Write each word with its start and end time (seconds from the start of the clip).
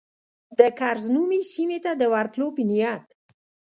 د 0.59 0.61
کرز 0.79 1.05
نومي 1.15 1.41
سیمې 1.53 1.79
ته 1.85 1.91
د 1.95 2.03
ورتلو 2.13 2.47
په 2.55 2.61
نیت. 2.69 3.05